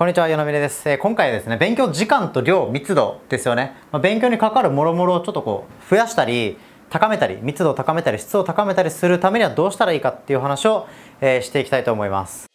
[0.00, 0.88] こんにちは、与那美です。
[0.88, 3.76] えー、今回はですね、勉強時間と量、密度ですよね。
[3.92, 6.56] まあ、勉強にかかるもろもろをちょっとこう、増やしたり、
[6.88, 10.86] 高めたり、密度を高めたり、質を高めたりするためにはどうしたらいいかっていう話を、
[11.20, 12.46] えー、していきたいと思います。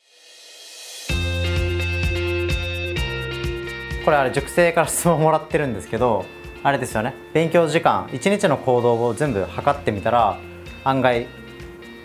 [4.04, 6.26] これあれ、塾生から質問もらってるんですけど、
[6.64, 10.40] あれですよね、勉強時間、1日の行動を全部測ってみたら、
[10.84, 11.28] 案外、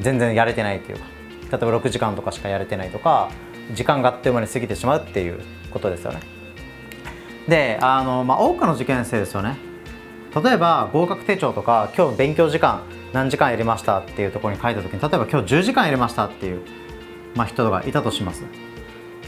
[0.01, 1.07] 全然やれてないというか、
[1.51, 3.31] 例えば6時間とかしかやれてないとか、
[3.75, 5.41] 時間があっという間に過ぎてしまうっていう
[5.71, 6.21] ことですよね。
[7.49, 9.57] であの、まあ、多くの受験生ですよね。
[10.43, 16.63] 例えば合格手帳とか今日勉強時間何時間やりましたっていうところに書いた時に例えば今日10時間やりましたっていう、
[17.35, 18.45] まあ、人がいたとします。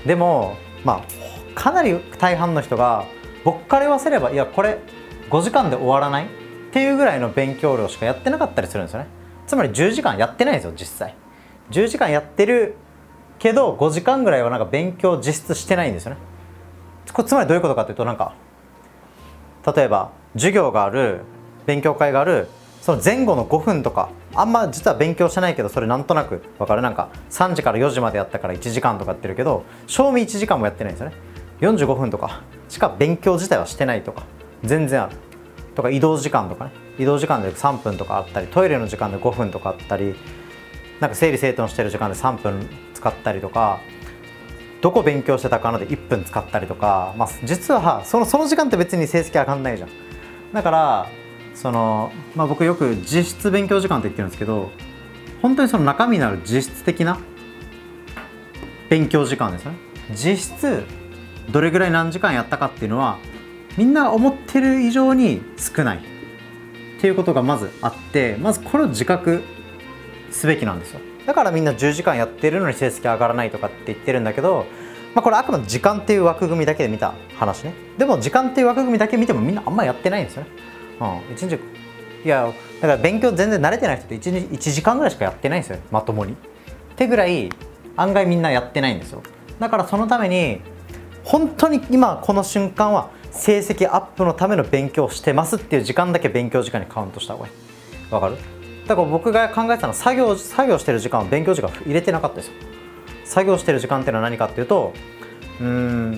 [0.07, 3.05] でもまあかなり大半の人が
[3.45, 4.79] 僕から言わせればいやこれ
[5.31, 6.29] 5時間で終わらないっ
[6.73, 9.07] ていうぐらいの勉強量しかやってなかったりするんですよね。
[9.47, 11.17] つまり10時間やってないんですよ実際。
[11.71, 12.77] 10時間やってる
[13.43, 16.19] けど5時間ぐらいはなんか勉強実質してないんですよね。
[17.13, 18.35] これつまりどういうことかというとなんか
[19.75, 21.23] 例えば授業がある
[21.67, 22.47] 勉強会がある
[22.81, 26.83] その前後の5分とかあんま実は勉強してないけどそれなんとなく分かる？
[26.83, 31.17] なんか3時から4時までやったから1時間とかやってるけど賞味1時間もやってないんですよね。
[31.61, 34.23] 45分とかしか勉強自体はしてないとか
[34.63, 35.17] 全然ある。
[35.75, 36.71] とか移動時間とかね。
[36.99, 40.15] 移動時間で3分とかあったりトイレの時間で5分とかあったり
[41.01, 42.69] なんか整理整頓してる時間で3分
[43.03, 43.81] 使ったりとか
[44.81, 49.89] どこ勉強してたかなで1分使ったりとか、まあ、実はそのその時間って別に成績上がんないじゃん。
[50.53, 51.09] だから
[51.55, 54.71] その、まあ、僕よく実質勉強時間って言ってるんですけど
[55.41, 57.19] 本当にその中身のある実質的な
[58.89, 59.73] 勉強時間ですね。
[60.11, 60.85] 実質
[61.51, 63.19] どれぐらい何時間やったかっていうのは
[63.77, 65.99] みんなが思ってる以上に少ない。
[65.99, 66.01] っ
[67.01, 69.43] ていうことがまずあってまずこれを自覚
[70.31, 71.01] すべきなんですよ。
[71.27, 74.67] だからみんな10時間やってるのに成績上がらないとかって言ってるんだけど、
[75.15, 77.75] まあ、これあくまで時間っていう枠組みだけで見た話ね。
[77.99, 80.49] でも時間っていう枠組みだけ見てもみんなあんまやってないんですよね、
[81.01, 81.59] うん、1日
[82.25, 85.83] いやだから勉強全然慣れてない人って1日1時間ぐらいしかやってないんですよね。
[85.91, 86.33] まともに。
[86.33, 86.37] っ
[86.97, 87.51] てぐらい
[87.97, 89.23] 案外みんなやってないんですよ。
[89.59, 90.61] だからそのために
[91.25, 98.13] 本当に今この瞬間は成績アップのための勉強してますっていう時間だけ勉強時間にカウントした方がいい。
[98.13, 98.37] わかる？
[98.87, 102.55] だから僕が考えてたのは作業作業してる時間は勉強時間入れてなかったですよ。
[103.25, 104.93] 作業してる時間っていうのは何かっていうと
[105.61, 106.13] うん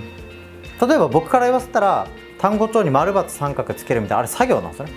[0.81, 2.09] 例えば僕から言わせたら
[2.39, 4.93] 単語帳に丸×三角つけるみたいなあれ作業なんですよね。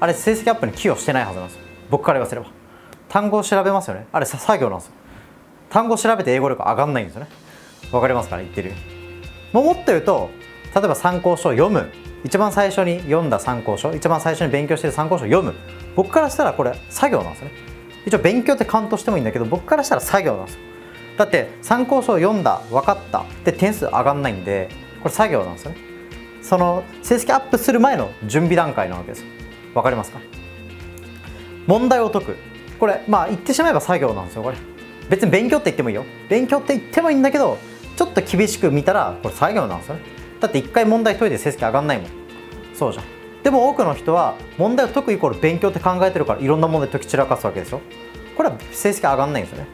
[0.00, 1.62] あれ成績アップに寄与してないはずなんですよ。
[1.90, 2.48] 僕から言わせれば。
[3.08, 4.06] 単語を調べますよね。
[4.12, 4.94] あれ作業なんですよ。
[5.68, 7.28] 単語を調べて英語力上がんないんですよね。
[7.92, 8.44] わかりますかね？
[8.44, 8.72] 言ってる
[9.52, 10.30] もっと言うと
[10.74, 11.90] 例えば参考書を読む。
[12.24, 15.54] 一番最初に読んだ参考書一番最初に勉強してる参考書を読む。
[15.96, 17.50] 僕からしたらこれ作業なんですね。
[18.06, 20.60] 一応勉強ってカウントしてもいいんだけど僕からしたら作業なんですよ。
[21.16, 24.68] だって参考書を読んだ分かったで点数上がんないんで
[25.02, 25.76] これ作業なんですよね。
[26.42, 29.24] その成績アップする前の準備段階なわけです
[29.74, 30.20] 分かりますか？
[31.66, 32.36] 問題を解く。
[32.78, 34.56] これまあ言ってしまえば作業なんですよこれ。
[35.10, 36.04] 別に勉強って言ってもいいよ。
[36.28, 37.58] 勉強って言ってもいいんだけど
[37.96, 40.00] ちょっと厳しく見たらこれ作業なんですよね。
[40.40, 42.10] だって1回問題解いて成績上がんないもん。
[42.74, 43.04] そうじゃん。
[43.42, 47.80] でも多くの人は問題を解くイコール勉強って考えてるからいろんな問題解き散らかすわけでしょ。
[48.36, 49.68] これは成績上がんないんですよね。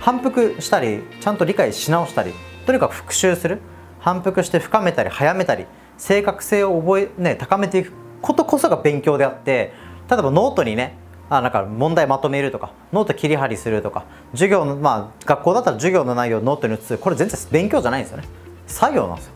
[0.00, 2.32] 反復したりちゃんと理解し直したり
[2.66, 3.60] とにかく復習する。
[3.98, 5.66] 反復して深めたり早めたり
[5.98, 7.92] 正確性を覚え、ね、高めていく
[8.22, 9.72] ことこそが勉強であって
[10.08, 10.96] 例えばノートにね
[11.28, 16.98] あなんか問題まとめるとかノート切り張りするとか授業のまあ学校だったら授業の内容をノートに写す。
[16.98, 18.28] これ全然勉強じゃないんですよね。
[18.68, 19.35] 作業なんですよ。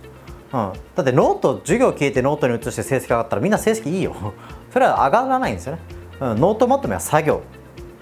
[0.53, 4.15] うん、だってノート授業聞いてノートに写して成績上がったらみんな成績いいよ。
[4.72, 5.81] それは上がらないんですよね、
[6.21, 7.43] うん、ノートまとめは作業。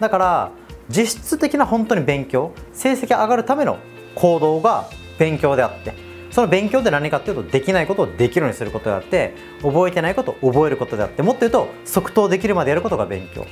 [0.01, 0.51] だから
[0.89, 3.79] 実質的な本当に勉強成績上がるための
[4.15, 4.87] 行動が
[5.19, 5.93] 勉強であって
[6.31, 13.47] その勉強って何かっていうとできないことをできるようにすることであって覚えてないことを覚えることであってもっと言うと即答できるまでやることが勉強。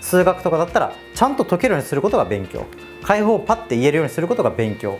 [0.00, 2.64] 数学とかだったらちゃんと解けるようにすることが勉強。
[3.02, 4.98] 解放をパッて言えるようにすることが勉強。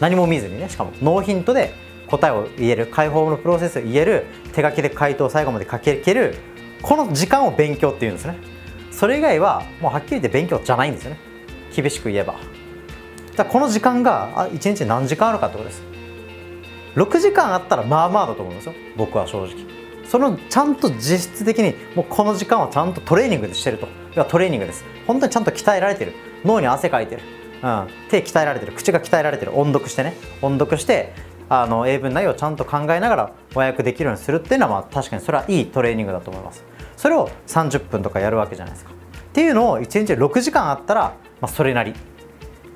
[0.00, 1.74] 何も見ずにねしかもノーヒントで
[2.10, 6.34] 答えを言える解放のプロセスを言える手書きで回答を最後まで書ける
[6.82, 8.38] この時間を勉強っていうんですね。
[8.90, 11.18] それ以外はもうはっきり言って勉強じゃないんですよね。
[11.74, 12.36] 厳しく言えば。
[13.36, 15.82] だこの時間が1日何時間あるかってことです。
[16.96, 18.74] 6時間あったらまあまあだと思うんですよ。
[18.96, 19.54] 僕は正直。
[20.04, 23.88] そのちゃんと実質的にもうこの時間はちゃんとトレーニングでしてると。
[24.14, 24.84] 要はトレーニングです。
[25.06, 26.14] 本当にちゃんと鍛えられてる。
[26.44, 27.22] 脳に汗かいてる、
[27.62, 28.72] うん、手鍛えられてる。
[28.72, 29.56] 口が鍛えられてる。
[29.56, 30.14] 音読してね。
[30.42, 31.12] 音読して
[31.50, 36.64] あの英文内容をちゃんと考えながら和訳できるようにするっていうのはまあ確かにそれはいいトレーニングだと思います。
[36.96, 38.92] それを30分とかやるわけじゃないですか。
[38.92, 38.94] っ
[39.32, 41.02] ていうのを1日6時間あったら、
[41.40, 41.92] まあ、それなり。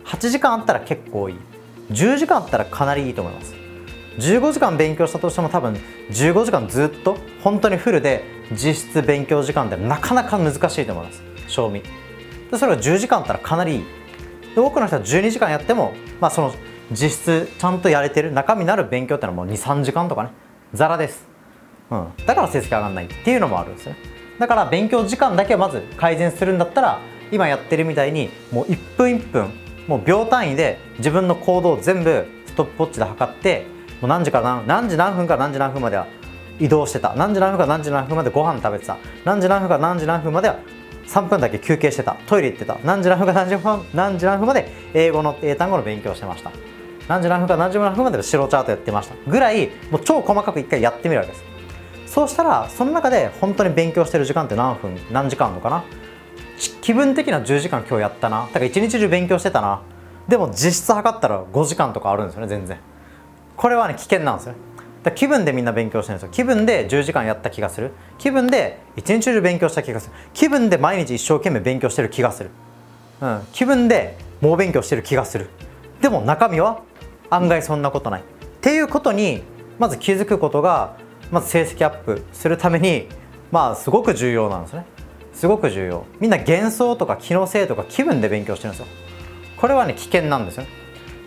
[0.04, 1.36] 8時間あったら結構いい。
[1.92, 3.54] 10時間あったらかなりいいと思います。
[4.18, 5.74] 15時間勉強したとしても多分
[6.10, 11.22] 15時間ずっと本当にフルで実質勉強時間ってなかなか難しいと思います。
[11.46, 11.82] 賞味。
[12.50, 13.84] でそれが10時間あったらかなりいい。
[14.56, 16.54] 多くの人は12時間やっても、まあ、その
[16.90, 20.30] 実質ちゃんとやれてる中身のある勉強ってのはもう23時間とかね。
[20.74, 21.24] ザラです、
[21.90, 23.96] うん、だから成績上がんないっていうのもあるんですね。
[24.38, 27.00] だから勉強時間だけまず改善するんだったら
[27.30, 29.50] 今やってるみたいにもう1分1分
[29.86, 33.66] もう秒単位で自分の行動を全部ストップウォッチで測って
[34.00, 36.06] もう何時から何何時何分から何時何分までは
[36.58, 37.14] 移動してた。
[37.14, 38.96] 何時何分から何時何分までご飯食べてた。
[39.24, 40.58] 何時何分から何時何分までは
[41.06, 42.16] 3分だけ休憩してた。
[42.26, 42.78] トイレ行ってた。
[42.84, 46.50] 何時何分から何時何分何時何分まで英語の英単語の勉強してました。
[47.08, 49.14] 何時何分から何時何分までの白チャートやってました。
[49.30, 51.44] ぐらいもう超細かく1回やってみるわけです。
[52.06, 55.84] そうしたらその中で本当に勉強してる時間って何分何時間あるのかな。
[56.80, 58.46] 気分的な10時間今日やったな。
[58.46, 59.82] だから一日中勉強してたな。
[60.28, 62.78] でも実質測ったら5時間とかあるんですよね全然。
[63.56, 64.54] これはね危険なんですよ
[65.02, 66.28] だ気分でみんな勉強してるんですよ。
[66.32, 67.92] 気分で10時間やった気がする。
[68.18, 70.14] 気分で一日中勉強した気がする。
[70.32, 72.50] 気分で毎日一生懸命勉強してる気がする、
[73.20, 75.50] うん、気分で猛勉強してる気がする。
[76.00, 76.82] でも中身は
[77.34, 78.20] 案外そんなことない。
[78.20, 78.24] っ
[78.60, 79.42] ていうことに
[79.78, 80.96] まず気づくことが
[81.30, 83.08] まず成績アップするために
[83.50, 84.86] まあすごく重要なんですね。
[85.32, 86.06] すごく重要。
[86.20, 88.86] みんな幻想とか機能性とか気分で勉強してるんですよ。
[89.56, 90.66] これはね危険なんですよ。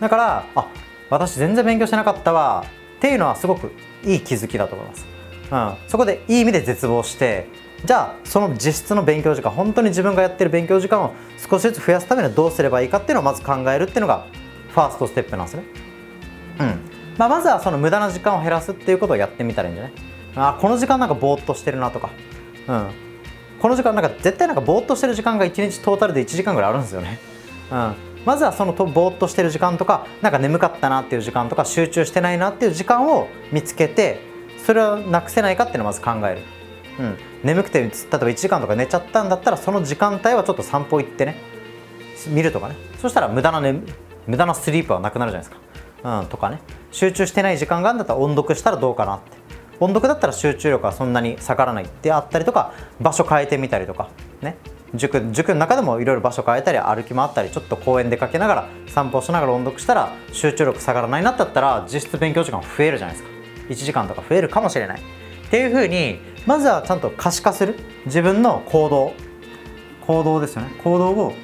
[0.00, 0.66] だからあ
[1.10, 2.64] 私全然勉強してなかったわ。
[2.98, 3.70] っていうのはすごく
[4.04, 5.06] いい気づきだと思います、
[5.52, 7.46] うん、そこでいい意味で絶望して
[7.84, 11.14] じゃあその実質の勉強時間本当に自分がやってる勉強時間を
[11.48, 14.26] 少しずつ増やすためにはどうすればいいかっていうのをまず考えるっていうのが
[14.70, 15.62] ファーストステップなんですね。
[16.60, 16.80] うん。
[17.18, 19.92] まあ、まずはその無駄な時間を減らすっていうことをやってみたらいいんじゃない？
[20.36, 22.10] あこの時間なんかぼーっとしてるなとか、
[22.68, 22.90] うん、
[23.60, 27.18] この時間なんか絶対なんかぼーっとしてる時間が1日トータルで1時間ぐらいあるんですよね、
[27.72, 27.94] うん、
[28.24, 34.20] まずはそのとぼーっとしてる時間とかなんか眠かったなっていう時間とか集中してないなっていう時間を見つけて
[34.64, 36.42] それをなくせないかっていうのをまず考える、
[37.00, 41.40] うん、眠くて例えば1時間とか寝ちゃったんだったらその時間帯はちょっと散歩行ってね。
[42.28, 42.76] 見るとかね。
[43.00, 43.80] そしたら無駄な、ね、
[44.26, 45.67] 無駄なスリープはなくなるじゃないですか。
[46.04, 46.60] うん、とかね。
[46.90, 49.38] 集中してない時間があるんだったら音読したらどうかなって。
[49.80, 54.08] 音読だったら集中力はそんなに下がらないってあったりとか場所変えてみたりとか
[54.42, 54.56] ね。
[54.94, 63.38] 塾塾の中でもいろいろ場所変えたり歩き回ったりちょっと公園出かけながら散歩しながら音読したら集中力下がらないなったったら実質勉強時間増えるじゃないですか。
[63.68, 65.00] 1時間とか増えるかもしれない。
[65.00, 67.76] っていうふうにまずはちゃんと可視化する。
[68.06, 69.12] 自分の行動。
[70.06, 70.70] 行動ですよね。
[70.82, 71.34] 行動を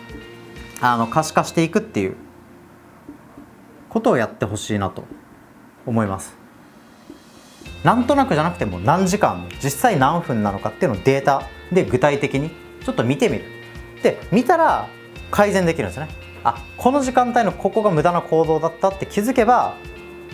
[0.80, 2.16] あの可視化していくっていう。
[3.94, 5.04] ことをやってほしいなと
[5.86, 6.36] 思います。
[7.84, 12.50] なんとなくじゃなくても何時間実際何分なのかっていうのをデータで具体的に
[12.84, 13.44] ちょっと見てみる。
[14.02, 14.88] で見たら
[15.30, 16.08] 改善できるんですね。
[16.42, 19.76] あこの時間帯のここが無駄な行動だったって気づけば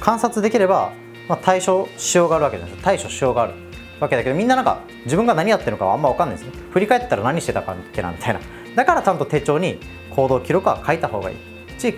[0.00, 0.92] 観察できれば、
[1.28, 3.52] まあ、対処しようがあるわけです対処しようがある。
[4.00, 6.54] わけだけどみんななんか自分が何やってるのかはあんま分かんないですね。
[6.70, 8.40] 振り返ったら何してたかっけなみたいな。
[8.74, 9.78] だからちゃんと手帳に
[10.08, 11.36] 行動記録は書いた方がいい。
[11.78, 11.94] し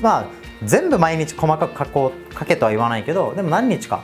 [0.00, 4.02] まあ全部毎日細かく書こう書けとは言わないけどでも何日か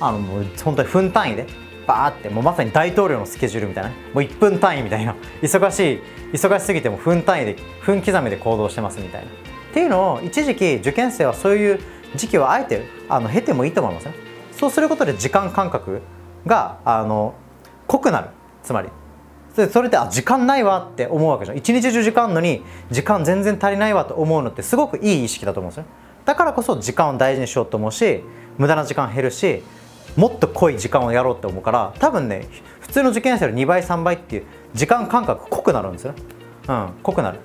[0.00, 1.46] あのもう本当に分単位で
[1.86, 6.00] バーってもうまさに大統領のスケジュールみたいなもう1分単位みたいな忙しい
[6.32, 9.28] 忙しすぎても分単位で分刻みで行動してますみたいな。
[9.28, 9.32] っ
[9.72, 11.80] ていうのを一時期受験生はそういう
[12.14, 14.14] 時期をあえてあの経てもいいと思いますね
[14.52, 16.00] そうすることで時間感覚
[16.46, 17.34] があの
[17.86, 18.28] 濃くなる。
[18.62, 18.88] つまり
[19.68, 21.56] それであ時間ないわって思うわけじゃん。
[21.56, 25.84] 一日中時間のに時間全然足りないわと思うのってすごくいい意識だと思うんですよ。
[26.26, 28.22] だからこそ時間を大事にしようと思うし
[28.58, 29.62] 無駄な時間減るし
[30.16, 32.46] もっと濃い時間をやろうって思うから多分ね
[32.80, 34.44] 普通の受験生より2倍3倍っていう
[34.74, 36.14] 時間感覚濃くなるんですよ
[36.68, 37.38] うん濃くなる。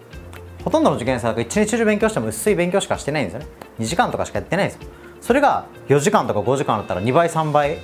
[0.63, 3.47] ほとんどの受験生は一日中勉強しても薄い勉強しかしてないんですよね。
[3.79, 4.87] 2時間とかしかやってないんですよ。
[5.21, 7.77] それが4時間とか5時間だったら2倍3倍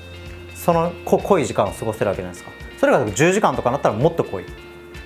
[0.68, 2.52] その濃い時間を過ごせるわけじゃないですか。
[2.78, 4.44] それが10時間とかなったらもっと濃い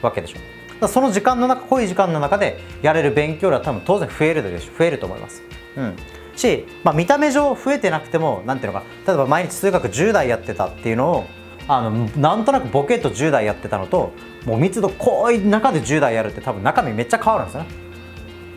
[0.01, 0.87] わけでしょ。
[0.87, 4.71] その時間の中濃い時間の中でやれる勉強量は多分当然増えるでしょ。
[4.75, 5.43] 増えると思います、
[5.77, 5.95] うん、
[6.35, 11.25] し、まあ、見た目上増えてなくても何ていうのか例えば毎日数学10代やってたっていうのを
[11.67, 14.13] あのなんとなくボケと10代やってたのと
[14.47, 17.69] もう密度濃い中で10代やるって多分中身めっちゃ変わるんですよね。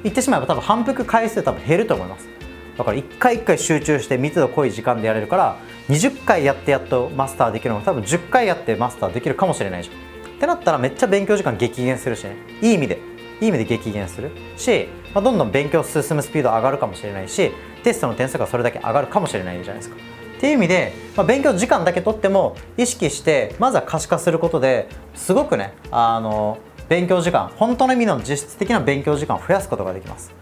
[0.05, 2.27] 言ってしまえば多分反復回数多分減ると思います
[2.77, 10.37] だから1回1回集中して密度濃い時間でやれるから20回やってやっとマスターできるのが多分10回やってマスターできるかもしれないじゃん。
[10.37, 12.37] ってなったらめっちゃ勉強時間激減するしね。
[12.61, 13.15] いい意味で。
[13.41, 17.53] いい意味で激減するし、まあ、どんどん勉強進むスピード上がるかもしれないし
[17.83, 19.97] テストの点数がそれだけ上がるかもしれないじゃないですか。
[19.97, 30.33] っていう意味で、まあ、勉強時間だけ取っても意識してまずは可視化することですごくねあの勉強時間本当の意味の実質的な勉強時間を増やすことができます。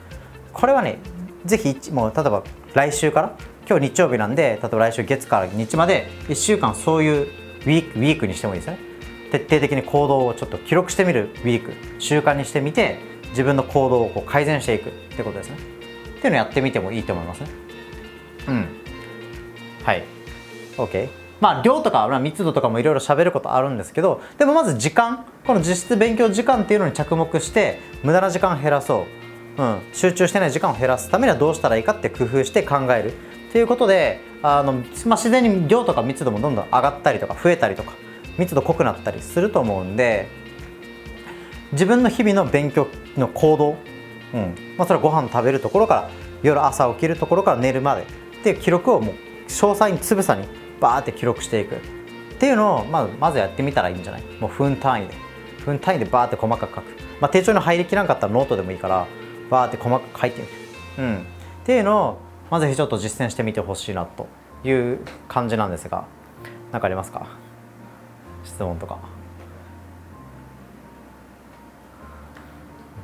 [0.53, 0.99] これはね
[1.45, 2.43] ぜひもう例えば
[2.75, 3.37] 来週から
[3.69, 8.79] 今日日曜日なんで例えば来週月から日まで1週間そういうウィークウィークにしてもいいですね。
[9.31, 12.99] 徹底的に行動をちょっと記録してみるウィーク習慣にしてみて
[13.31, 15.57] 自分の行動をこう改善していくってことですね。
[15.57, 17.47] っていうのをやってみてもいいと思いますね。
[18.49, 18.69] うん。
[19.85, 20.05] はい。
[20.77, 21.09] OK
[21.41, 29.22] まあ量とかまあ密度とかもいろいろ喋ることあるんですけどでもまず時間この実質勉強時間っていうのに着目して無駄な時間を減らそう。
[29.59, 33.13] うん、集中してない時間を減らすためにはどうしたらいいかって工夫して考える。
[33.13, 34.83] っていうことであの、まあ、
[35.19, 37.93] 自然に量とか密度もどんどん上がったりとか増えたりとか
[38.39, 40.27] 密度濃くなったりすると思うんで
[41.73, 43.77] 自分の日々の勉強の行動、
[44.33, 46.11] うんまあ、それはご飯食べるところから
[46.43, 48.07] 夜朝起きるところから寝るまでっ
[48.43, 49.15] ていう記録をもう
[49.49, 50.49] 詳細につぶさに
[50.81, 51.77] バーって記録していく。
[51.77, 51.79] っ
[52.39, 54.23] ていうのをまずまずやってみたらいいんじゃない。
[54.41, 55.15] もう分単位で。
[55.65, 56.85] 分単位でバーって細かく書く、
[57.21, 59.07] まあ、手帳に入りきらんかったらノートでもいいから
[59.53, 60.53] バーって細かく書いてみる、
[60.99, 61.21] うん、っ
[61.65, 62.19] ていうのを
[62.51, 64.27] まずちょっと実践してみてほしいなと
[64.65, 66.07] いう感じなんですが
[66.73, 67.27] 何かありますか？
[68.45, 68.99] 質問とか。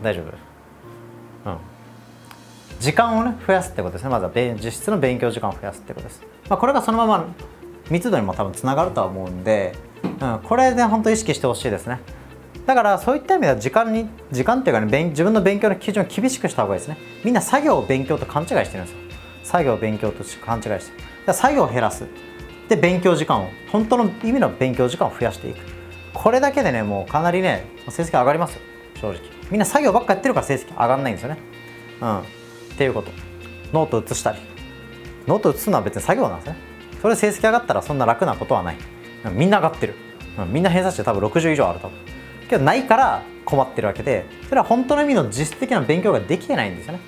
[0.03, 1.51] 大丈夫？
[1.51, 1.59] うん。
[2.81, 4.11] 時間をね増やすってことですね。
[4.11, 7.27] まずは実質の勉強時間を増やすってことです、まあ、これがそのまま
[7.91, 12.01] 密度にも多分つながるとは思うんで、うん、これで本当意識してほしいですね
[12.69, 16.99] だからそういった意味では時間に時間っていうかね自分の勉強の基準を厳しくした方がいいですね。
[17.25, 18.99] みんな作業を勉強と勘違いしてるんですよ。
[19.43, 20.77] 作業を勉強と勘違いして。
[21.27, 22.07] る作業を減らす。
[22.69, 25.61] で勉強時間を本当の意味の勉強時間を増やしていく。
[26.13, 28.61] これだけでねもうかなりね成績上がりますよ。
[29.01, 29.21] 正直。
[29.51, 31.39] みんな作業ばっかやってるから成績上がんないんですよね。
[32.03, 32.19] うん。
[32.19, 32.23] っ
[32.77, 33.11] ていうこと。
[33.73, 34.41] ノート写したり。
[35.27, 36.57] ノート写すのは別に作業なんですね。
[37.01, 38.77] それで成績上がったらそんな楽なことはない。
[39.33, 39.95] みんな上がってる、
[40.39, 42.18] うん、みんな偏差値多分60以上ある多分
[42.49, 47.01] けどないから困ってるわけでそれは本当の意味の実質的な勉強ができてないんですよね。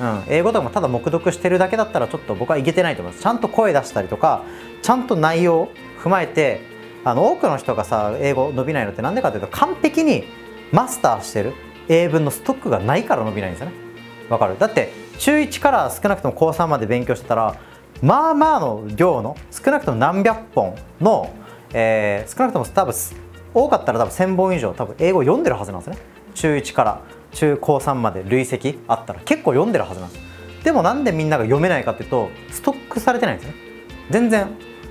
[0.00, 3.22] うん、英語とかもただ黙読してるだけだったらちょっと僕はいけてないと思います。
[3.22, 4.42] ちゃんと声出したりとか
[4.80, 5.72] ちゃんと内容を
[6.02, 6.60] 踏まえて
[7.04, 10.24] あの多くの人がさ英語伸びないのって何でかというと完璧に
[10.72, 11.52] マスターしてる
[11.88, 13.72] 英文のストックがないから伸びないんですよね。
[14.28, 14.58] わかる？
[14.58, 17.56] だって中1から少なくとも高3まで勉強してたら
[18.02, 21.32] まあまあの量の少なくとも何百本の、
[21.72, 22.94] えー、少なくとも多分
[23.54, 25.98] 多かったら多分1000本以上多分英語読んでるはずなんですね。
[26.34, 27.00] 中1から
[27.32, 30.22] 中高3まで累積あったら結構読んでるはずなんです。
[30.64, 33.54] でもなんでみんなが読めないかっていうとストックされてないんですね。
[34.10, 34.48] 全然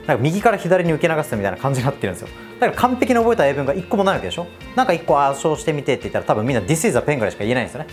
[0.08, 2.30] なんか右から左に受け流すみたいな感じになってるんですよ。
[2.60, 4.48] だから完璧に覚えた英文が1個もないわけでしょ。
[4.76, 7.88] なんか1個圧勝してみてって言ったら多分みんな This is a pen ぐらいしか言えないんですよね、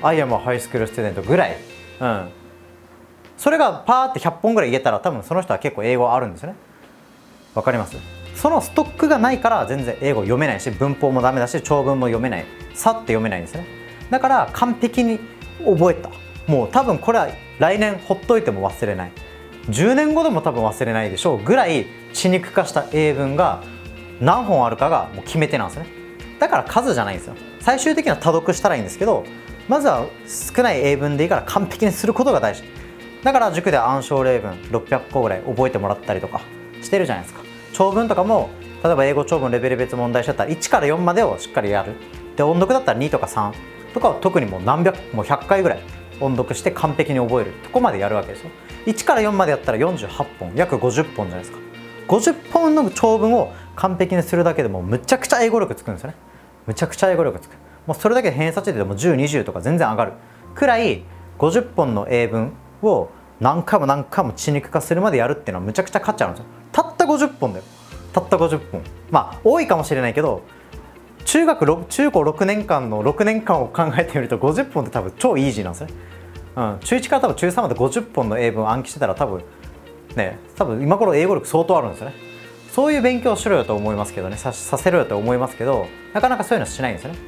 [0.00, 1.56] うん、I am a high school student ぐらい。
[2.00, 2.28] うん。
[3.36, 6.56] それがパーって100本ぐらい言えたら多分その人は結構英語あるんですよね。
[7.54, 7.96] わかります？
[8.40, 12.44] そのストックがないから全然英語読めないし文法もダメだし長文も読めない。
[12.72, 13.66] さって読めないんですね。
[14.10, 15.18] だから完璧に
[15.64, 16.10] 覚えた。
[16.46, 17.28] もう多分これは
[17.58, 19.12] 来年ほっといても忘れない。
[19.70, 23.60] 10年後でも多分忘れないでしょうぐらい血肉化した英文が
[24.20, 25.86] 何本あるかがもう決め手なんですね。
[26.38, 27.34] だから数じゃないんですよ。
[27.58, 29.24] 最終的には多読したらいいんですけど
[29.66, 30.06] まずは
[30.54, 32.62] 少ない英文でいいから完璧にすることが大事。
[33.24, 36.40] だから塾で暗唱例文600個ぐらい覚えてもらったりとか
[36.80, 37.47] してるじゃないですか。
[37.78, 38.50] 長文とかも
[38.82, 41.92] 例えば英語長文レベル別問題してたら1から4までをしっかりやる。
[42.34, 43.52] で音読だったら2とか3
[43.94, 45.82] とかは特にもう何百もう100回ぐらい
[46.20, 47.52] 音読して完璧に覚える。
[47.62, 48.50] とこまでやるわけですよ。
[48.86, 50.08] 1から4までやったら48
[50.40, 51.58] 本約50本じゃないですか。
[52.08, 56.16] 50本の長文を完璧にするだけでもむちゃくちゃ英語力つくんですよね。
[56.66, 57.52] むちゃくちゃ英語力つく。
[57.86, 60.14] もうそれだけ偏差値でも1020とか全然上がる。
[60.56, 61.04] くらい
[61.38, 66.50] 50本の英文を何回も何回も血肉化するまでやるっていうのはむちゃくちゃ価値あるんですよ。
[66.72, 67.64] たっ50本だよ。
[68.12, 70.42] たった50本まあ多いかもしれないけど
[71.24, 75.90] 中学中高6年間の6年間を考えてみると50本って多分超イージーなんですね、
[76.56, 79.42] うん、中1から多分中3まで50本の英文暗記してたら多分
[80.16, 82.14] ね多分今頃英語力相当あるんですよね。
[82.72, 84.36] そういう勉強をしろよと思いますけどね。
[84.36, 87.18] させろよと思いますけどなかなかそういうのしないんですよね。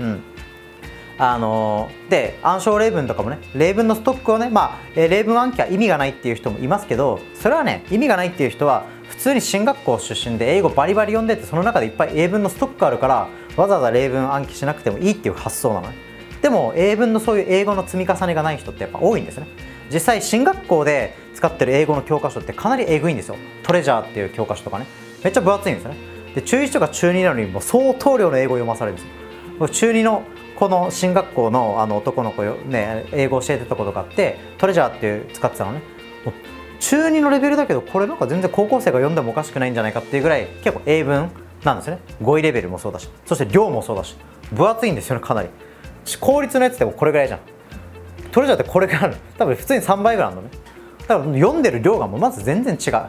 [0.00, 0.22] うん。
[1.20, 15.96] あのー、で暗証例文とかもね例文のストックをねまあ、え、例文暗記は意味がないっていう人もいますけどそれはね意味がないっていう人は普通に進学校出身で英語バリバリ読んでてその中でいっぱい英文のストックあるからわざわざ例文暗記しなくてもいいっていう発想なのね。
[16.42, 19.48] でも英文のそういう英語の積み重ねがない人ってやっぱ多いんですね。
[19.92, 23.36] 実際進学校で使ってる英語の教科書ってかなりえぐいんですよ。
[23.62, 24.86] トレジャーっていう教科書とかね。
[25.24, 25.96] めっちゃ分厚いんですよね。
[26.34, 29.06] で中1とか中2なのにもう相当量の英語を読まされるんです
[29.58, 29.68] よ。
[29.68, 30.22] 中2の
[30.54, 35.82] この進学校のあの男の子よ、ね、英語教えてたことがあってトレジャーっていう使ってたのね。
[36.80, 41.30] 中2のレベルだけどこれなんか全然高校生が読んでもおかしくないんじゃないかっていうぐらい結構英文
[41.64, 41.98] なんですね。
[42.22, 44.16] 語彙レベルもそうだしそして量もそうだし。
[44.52, 45.48] 分厚いんですよねかなり。
[46.20, 47.40] 公立のやつでもこれぐらいじゃん。
[48.30, 50.50] トレジャーってこれぐらいある多分普通に3倍ぐらいあるのね。
[51.08, 53.02] だから読んでる量がもうまず全然違う、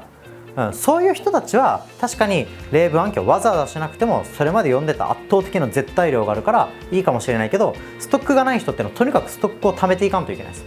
[0.56, 10.66] うん、そういう人たちは確かに例文暗記をわざわざしなくてもそれまで読んでた圧倒的な絶対量があるからいいかもしれないけどストックがない人ってのはとにかくストックを貯めていかんといけないです。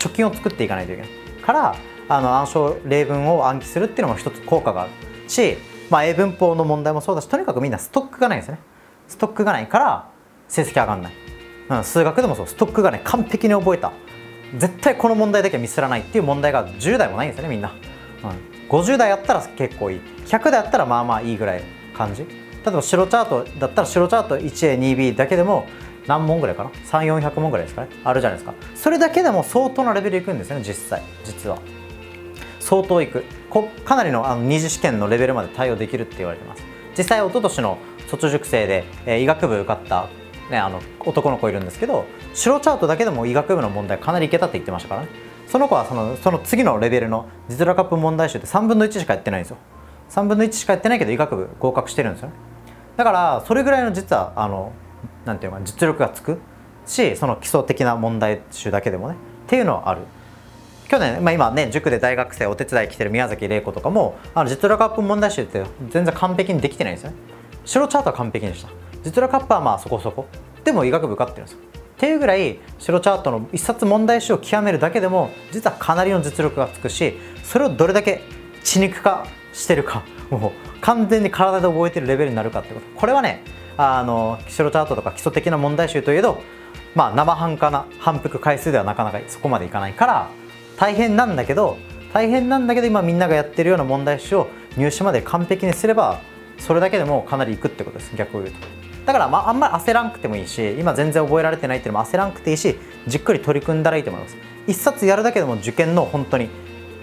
[0.00, 1.10] 貯金を作っていかないといけない。
[1.40, 1.76] から
[2.08, 4.90] あの暗唱例文を暗記するっていうのも一つ効果がある
[5.28, 5.56] し、
[5.90, 8.60] まあ、英文法の問題もそうだしとにかくみんなストックがないんですよね。
[9.08, 10.10] ストックがないから
[10.48, 11.12] 成績上がんない、
[11.70, 12.46] うん、数学でもそう。
[12.46, 13.92] ストックがね完璧に覚えた。
[14.58, 17.72] 絶対この問題だけはミスらないっていう問題が10代もないんですよねみんな、
[18.22, 20.00] うん、50代やったら結構いい。
[20.26, 21.62] 100代やったらまあまあいいぐらい
[21.94, 22.24] 感じ。
[22.24, 22.28] 例
[22.68, 25.66] えば白チャートだったら白チャート 1A2B だけでも
[26.06, 27.88] 何問ぐらいかな？3400問ぐらいですかね。
[28.04, 28.54] あるじゃないですか。
[28.74, 31.02] それだけでも相当なレベルいくんですよね実際。
[31.24, 31.58] 実は。
[32.62, 33.24] 相当いく。
[33.50, 36.62] こかなりのあの二次試験のレベルまで対応できるって言われてます。
[36.96, 37.78] 実際一昨年の
[38.08, 40.08] 卒塾生で、えー、医学部受かった
[40.50, 42.04] ね、あの男の子いるんですけど
[42.34, 45.08] 白チャートだけでも医学部の問題かなりいけたって言ってましたからね。
[45.46, 49.56] その子はそのその次のレベルの実ラカップ問題集って3分の1しかやってないんですよ。
[50.10, 52.34] 3分の1しかやってないけど医学部合格してるんですよね。
[52.96, 54.72] だからそれぐらいの実はあの
[55.24, 56.38] なんていうか実力がつく
[56.86, 59.16] しその基礎的な問題集だけでもねっ
[59.48, 60.02] ていうのはある。
[60.92, 67.16] 去年、まあ、今ね塾で大学生お手伝い来てる宮崎玲子とかもあの実力アップ問題集って全然完璧にできてないんですよね。
[67.64, 68.68] 白チャートは完璧でした。
[69.02, 70.26] 実力アップはまあそこそこ。
[70.64, 71.60] でも医学部受かってるんですよ。
[71.62, 78.20] っていうぐらい白チャートの一冊問題集を極めるだけでも実はかなりの実力がつくしそれをどれだけ
[78.62, 83.00] 血肉化してるかもう完全に体で覚えてるレベルになるかってこと。
[83.00, 83.42] これはね
[83.78, 86.42] あの白チャートとか基礎的な問題集といえど
[86.94, 90.41] まあ生半可な反復回数ではなかなかそこまでいかないから
[90.82, 91.78] 大変なんだけど
[92.12, 96.20] 大変なんだけど今みんながやってるような問題集を入試まで完璧にすれば
[96.58, 98.66] それだけでもかなりいくってことです逆を言うと。
[99.06, 102.74] だからまああんまり焦らんくてもいいし今全然覚えられてないっていうのも焦らんくていいし
[103.06, 104.36] じっくり取り組んだらいいと思います。
[104.66, 106.48] 一冊やるだけでも受験の本当に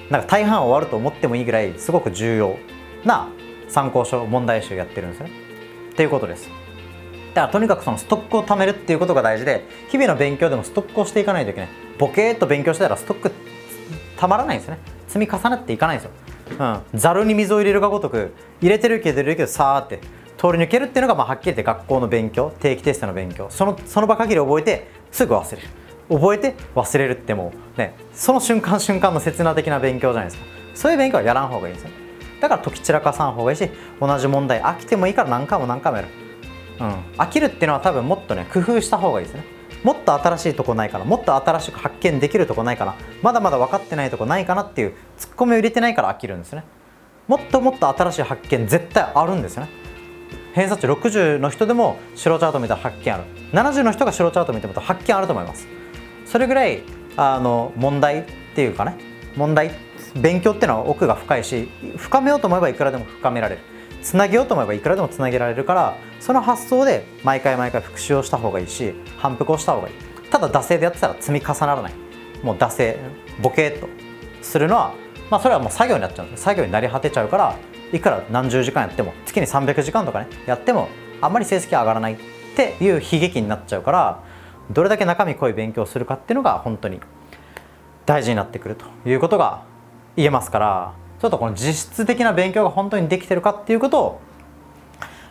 [0.09, 2.57] なんか大半終わると思ってもいいぐらいすごく重要
[3.05, 3.29] な
[3.69, 5.31] 参考書問題集やってるんですね。
[5.93, 6.49] っていうことです。
[7.33, 11.69] だからとにかくそのストックを貯めるっていうことが大事で日々の勉強でもストックをしていかないといけない。
[11.97, 13.31] ボケーっと勉強してたらストック
[14.19, 14.77] たまらないんですね。
[15.07, 16.83] 積み重ねていかないんですよ。
[16.93, 19.99] ざる、に水を入れるがごとく入れてるけど入れるけどさーって
[20.37, 23.47] 通り抜けるっていうのがまあはっきり言って学校の勉強定期テストの勉強。
[23.49, 25.67] そのその場限り覚えてすぐ忘れる。
[26.09, 30.59] 覚えて忘れるってもうねその瞬間瞬間の刹那的な勉強じゃないですか。
[30.79, 31.91] そういう勉強はやらん方がいいんですよ
[32.39, 36.09] だから解き散らかさん方がいいし同じ問題飽きてもいいから何回も何回もやる、
[36.79, 39.58] うん、飽きるっていうのは多分もっとね工夫した方がいいですね。
[39.83, 46.63] もっと新しいとこないかなもっと新しく発見できるとこないかなまだまだ分かってないとこないかなっていうツッコミを入れてないから飽きるんですね。
[47.27, 49.69] もっともっと新しい発見絶対あるんですよね。
[50.53, 53.23] 偏差値60の人でも白チャート見たら発見ある。
[53.53, 55.67] 70の人が白チャート見ても発見あると思います。
[56.25, 56.81] それぐらい
[57.17, 58.97] あの問題っていうかね
[59.35, 59.71] 問題
[60.15, 63.61] 勉強っていうのは奥が深いし深めようと思えばいくらでも深められる。
[64.01, 69.93] つなげようと思えばいくらでもつなげられるからその発想で毎回毎回復習をした方がいいし反復をした方がいい。
[70.29, 71.93] ただ惰性でやってたら積み重ならない。
[72.43, 72.97] もう惰性
[73.41, 73.87] ボケっと
[74.41, 74.93] するのは
[75.29, 77.55] まあそれはもう作業になっちゃうんです作業になり果てちゃうから
[77.91, 80.89] いくら何十時間やっても月に300時間とかねやっても
[81.21, 82.17] あんまり成績上がらないっ
[82.55, 84.23] ていう悲劇になっちゃうから
[84.71, 86.99] どれだけ中身濃い勉強をするかっていうのが本当に
[88.05, 89.63] 大事になってくるということが
[90.15, 94.21] 言えますからちょっとこの実質的な勉強が本当にできてるかっていうことを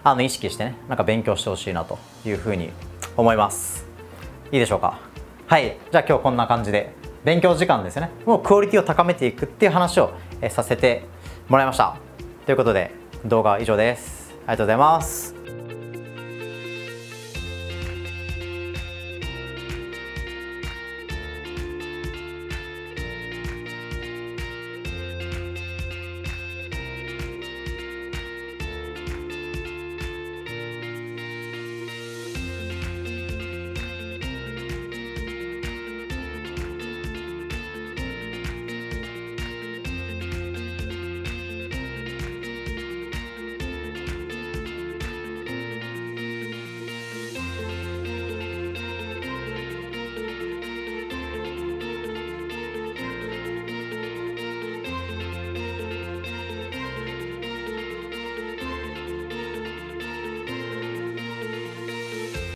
[0.05, 2.71] あの意識してねなんか勉強してほしいなというふうに
[3.17, 3.87] 思います。
[4.53, 5.01] いいでしょうか？
[5.47, 5.77] はい。
[5.91, 6.93] じゃあ今日こんな感じで
[7.25, 8.11] 勉強時間ですね。
[8.27, 10.13] もうクオリティを高めていくっていう話を
[10.51, 11.05] させて
[11.49, 11.97] もらいました。
[12.47, 12.91] ということで
[13.25, 14.35] 動画は以上です。
[14.41, 15.38] ありがとうございます。